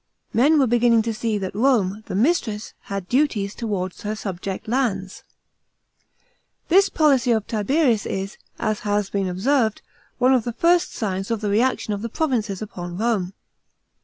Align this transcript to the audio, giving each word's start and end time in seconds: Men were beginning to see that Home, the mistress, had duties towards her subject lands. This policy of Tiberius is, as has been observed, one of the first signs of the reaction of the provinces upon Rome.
Men 0.33 0.57
were 0.57 0.65
beginning 0.65 1.03
to 1.03 1.13
see 1.13 1.37
that 1.37 1.53
Home, 1.53 2.01
the 2.07 2.15
mistress, 2.15 2.73
had 2.85 3.07
duties 3.07 3.53
towards 3.53 4.01
her 4.01 4.15
subject 4.15 4.67
lands. 4.67 5.21
This 6.69 6.89
policy 6.89 7.29
of 7.29 7.45
Tiberius 7.45 8.07
is, 8.07 8.39
as 8.57 8.79
has 8.79 9.11
been 9.11 9.27
observed, 9.27 9.83
one 10.17 10.33
of 10.33 10.43
the 10.43 10.53
first 10.53 10.93
signs 10.95 11.29
of 11.29 11.41
the 11.41 11.51
reaction 11.51 11.93
of 11.93 12.01
the 12.01 12.09
provinces 12.09 12.63
upon 12.63 12.97
Rome. 12.97 13.33